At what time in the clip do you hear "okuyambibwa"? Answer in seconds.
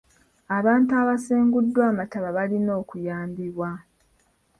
2.81-3.69